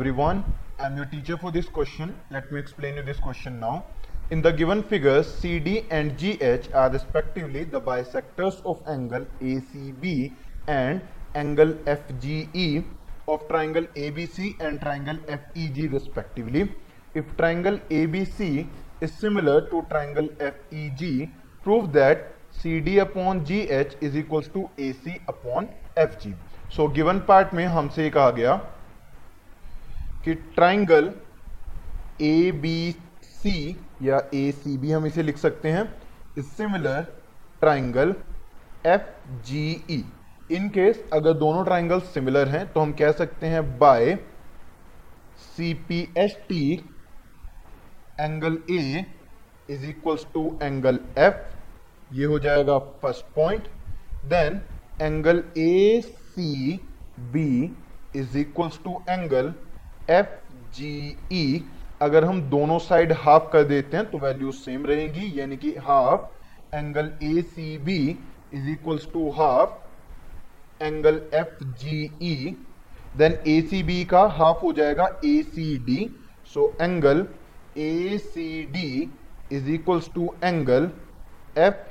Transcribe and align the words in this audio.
everyone 0.00 0.38
i'm 0.78 0.96
your 0.96 1.04
teacher 1.04 1.36
for 1.40 1.50
this 1.54 1.66
question 1.68 2.12
let 2.34 2.50
me 2.50 2.58
explain 2.58 2.96
you 2.96 3.02
this 3.08 3.18
question 3.24 3.60
now 3.60 3.84
in 4.30 4.40
the 4.40 4.50
given 4.50 4.82
figures 4.82 5.26
cd 5.40 5.84
and 5.90 6.14
gh 6.22 6.68
are 6.74 6.90
respectively 6.94 7.64
the 7.64 7.80
bisectors 7.88 8.62
of 8.64 8.80
angle 8.86 9.26
acb 9.42 10.14
and 10.68 11.02
angle 11.34 11.74
fge 11.96 12.82
of 13.28 13.46
triangle 13.50 13.90
abc 14.06 14.48
and 14.68 14.80
triangle 14.80 15.20
feg 15.28 15.92
respectively 15.98 16.64
if 17.14 17.36
triangle 17.36 17.78
abc 17.90 18.50
is 19.02 19.14
similar 19.20 19.60
to 19.68 19.84
triangle 19.92 20.32
feg 20.40 21.06
prove 21.62 21.92
that 21.92 22.26
cd 22.62 22.98
upon 23.08 23.44
gh 23.44 23.96
is 24.00 24.16
equals 24.16 24.52
to 24.58 24.68
ac 24.78 25.20
upon 25.28 25.72
fg 26.08 26.36
so 26.70 26.92
given 27.00 27.26
part 27.32 27.54
में 27.54 27.66
हमसे 27.78 28.10
कहा 28.10 28.30
गया 28.42 28.60
कि 30.24 30.34
triangle 30.54 31.12
A 32.22 32.50
B 32.62 32.94
C 33.22 33.54
या 34.02 34.20
ए 34.34 34.50
C 34.52 34.76
B 34.78 34.90
हम 34.92 35.06
इसे 35.06 35.22
लिख 35.22 35.38
सकते 35.38 35.70
हैं। 35.70 35.84
Similar 36.40 37.02
triangle 37.60 38.14
F 38.86 39.08
G 39.46 39.64
E 39.90 40.04
in 40.50 40.68
case 40.68 41.02
अगर 41.12 41.32
दोनों 41.38 41.64
ट्राइंगल 41.64 42.00
सिमिलर 42.14 42.48
हैं 42.48 42.66
तो 42.72 42.80
हम 42.80 42.92
कह 42.92 43.12
सकते 43.12 43.46
हैं 43.46 43.62
by 43.78 44.14
C 45.38 45.72
P 45.88 46.00
S 46.18 46.36
T 46.48 46.62
angle 48.20 48.58
A 48.70 49.04
is 49.70 49.84
equals 49.86 50.26
to 50.34 50.44
angle 50.62 50.98
F 51.18 52.14
ये 52.14 52.24
हो 52.24 52.38
जाएगा 52.38 52.78
first 53.02 53.24
point 53.34 53.68
then 54.26 54.60
angle 55.02 55.42
A 55.58 56.00
C 56.06 56.80
B 57.32 57.50
is 58.16 58.38
equals 58.38 58.78
to 58.84 59.02
angle 59.08 59.52
F 60.10 60.26
G 60.76 61.16
E 61.32 61.64
अगर 62.02 62.24
हम 62.24 62.40
दोनों 62.50 62.78
साइड 62.78 63.12
हाफ़ 63.18 63.50
कर 63.52 63.64
देते 63.64 63.96
हैं 63.96 64.10
तो 64.10 64.18
वैल्यू 64.18 64.52
सेम 64.52 64.86
रहेगी, 64.86 65.32
यानी 65.40 65.56
कि 65.56 65.74
half 65.78 66.76
angle 66.76 67.12
A 67.22 67.42
C 67.44 67.76
B 67.78 67.98
is 68.54 68.68
equals 68.70 69.06
to 69.12 69.30
half 69.30 70.82
angle 70.82 71.20
F 71.34 71.64
G 71.80 71.98
E 72.22 72.56
then 73.16 73.38
A 73.48 73.60
C 73.60 73.82
B 73.82 74.04
का 74.04 74.22
हाफ़ 74.38 74.60
हो 74.62 74.72
जाएगा 74.72 75.08
A 75.24 75.42
C 75.44 75.76
D 75.86 76.10
so 76.54 76.72
angle 76.80 77.26
A 77.78 78.18
C 78.24 78.62
D 78.72 79.10
is 79.52 79.70
equals 79.70 80.10
to 80.14 80.34
angle 80.44 80.90
F 81.58 81.88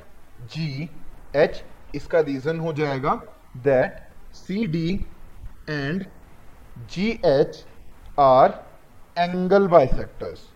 G 0.52 0.88
H 1.36 1.62
इसका 1.94 2.20
reason 2.20 2.58
हो 2.60 2.72
जाएगा 2.72 3.14
that 3.64 4.00
C 4.34 4.66
D 4.66 4.88
and 5.70 6.04
G 6.90 7.08
H 7.26 7.64
are 8.20 8.54
angle 9.18 9.66
bisectors. 9.68 10.48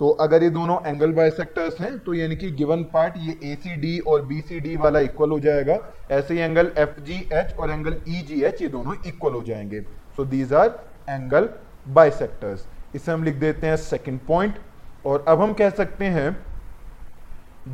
तो 0.00 0.08
अगर 0.20 0.42
ये 0.42 0.48
दोनों 0.50 0.76
एंगल 0.86 1.12
बाइसेक्टर्स 1.12 1.80
हैं 1.80 1.98
तो 1.98 2.14
यानी 2.14 2.36
कि 2.36 2.50
गिवन 2.52 2.82
पार्ट 2.92 3.14
ये 3.18 3.38
ए 3.44 3.54
सी 3.62 3.76
डी 3.76 3.98
और 4.08 4.24
बी 4.26 4.40
सी 4.40 4.60
डी 4.60 4.76
वाला 4.76 4.98
इक्वल 5.00 5.30
हो 5.30 5.38
जाएगा। 5.40 5.78
ऐसे 6.10 6.34
ही 6.34 6.40
एंगल 6.40 6.72
एफ़ 6.78 7.00
जी 7.00 7.16
एच 7.32 7.54
और 7.54 7.70
एंगल 7.70 7.96
ई 8.08 8.20
जी 8.28 8.42
एच 8.42 8.62
ये 8.62 8.68
दोनों 8.68 8.94
इक्वल 9.06 9.32
हो 9.32 9.42
जाएँगे। 9.42 9.80
So 10.16 10.24
these 10.26 10.52
are 10.54 10.68
angle 11.08 11.48
bisectors 11.88 12.66
इसे 12.94 13.12
हम 13.12 13.24
लिख 13.24 13.34
देते 13.36 13.66
हैं 13.66 13.76
सेकंड 13.78 14.20
पॉइंट 14.28 14.58
और 15.06 15.24
अब 15.28 15.40
हम 15.42 15.52
कह 15.54 15.70
सकते 15.72 16.04
हैं 16.06 16.32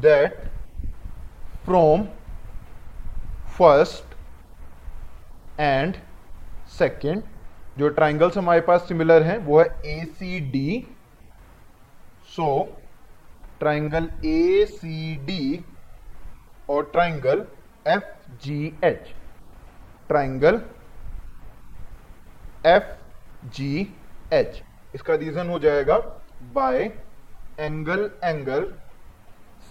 that 0.01 0.43
from 1.65 2.05
first 3.59 4.17
and 5.61 5.95
second 6.79 7.23
जो 7.79 7.89
ट्राइंगल्स 7.89 8.37
हमारे 8.39 8.61
पास 8.61 8.87
सिमिलर 8.89 9.23
हैं, 9.23 9.39
वो 9.39 9.61
है 9.61 9.67
A 9.87 10.05
C 10.19 10.41
D 10.51 10.85
so 12.37 12.49
triangle 13.61 14.09
A 14.27 14.65
C 14.71 15.15
D 15.27 15.65
और 16.71 16.91
triangle 16.93 17.45
F 17.87 18.05
G 18.45 18.67
H 18.85 19.13
triangle 20.09 20.61
F 22.67 22.95
G 23.57 23.89
H 24.33 24.63
इसका 24.95 25.15
रीजन 25.15 25.49
हो 25.51 25.59
जाएगा 25.59 25.99
by 26.55 26.83
angle 27.61 28.11
angle 28.25 28.73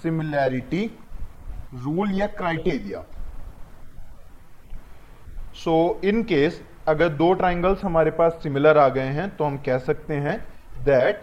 similarity 0.03 0.85
rule 1.75 2.11
या 2.19 2.27
क्राइटेरिया 2.39 3.03
सो 5.63 5.75
इन 6.05 6.23
केस 6.23 6.61
अगर 6.87 7.09
दो 7.09 7.33
ट्राइंगल्स 7.33 7.83
हमारे 7.83 8.11
पास 8.11 8.39
सिमिलर 8.43 8.77
आ 8.77 8.87
गए 8.89 9.09
हैं 9.17 9.29
तो 9.37 9.43
हम 9.43 9.57
कह 9.57 9.77
सकते 9.79 10.13
हैं 10.13 10.37
दैट 10.85 11.21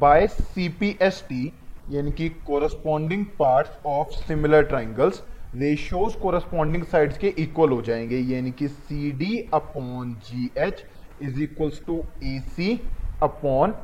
बाय 0.00 0.26
सीपीएसटी 0.26 1.52
यानी 1.90 2.10
कि 2.12 2.28
corresponding 2.46 3.24
parts 3.38 3.78
of 3.86 4.10
similar 4.26 4.62
triangles 4.64 5.22
ratios 5.56 6.14
corresponding 6.14 6.84
sides 6.84 7.18
के 7.18 7.28
इक्वल 7.38 7.70
हो 7.70 7.80
जाएँगे, 7.82 8.18
यानी 8.18 8.50
कि 8.50 8.68
C 8.68 9.10
D 9.12 9.38
upon 9.54 10.14
G 10.26 10.50
H 10.58 10.84
is 11.22 11.42
equals 11.42 11.82
to 11.86 12.02
A 12.24 12.38
C 12.46 12.80
upon 13.22 13.74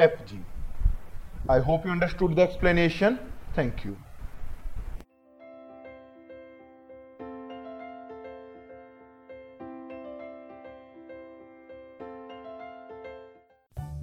F 0.00 0.22
G 0.28 0.40
I 1.50 1.60
hope 1.60 1.86
you 1.86 1.92
understood 1.92 2.34
the 2.34 2.38
explanation 2.38 3.18
thank 3.58 3.86
you 3.86 3.92